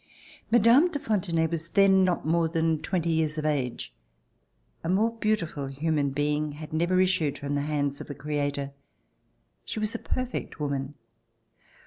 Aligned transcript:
Mme. 0.49 0.87
de 0.89 0.97
Fontenay 0.97 1.45
was 1.45 1.69
then 1.69 2.03
not 2.03 2.25
more 2.25 2.47
than 2.49 2.81
twenty 2.81 3.11
years 3.11 3.37
of 3.37 3.45
age. 3.45 3.93
A 4.83 4.89
more 4.89 5.15
beautiful 5.19 5.67
human 5.67 6.09
being 6.09 6.53
had 6.53 6.73
never 6.73 6.99
issued 6.99 7.37
from 7.37 7.53
the 7.53 7.61
hands 7.61 8.01
of 8.01 8.07
the 8.07 8.15
Creator. 8.15 8.71
She 9.63 9.79
was 9.79 9.93
a 9.93 9.99
perfect 9.99 10.59
woman. 10.59 10.95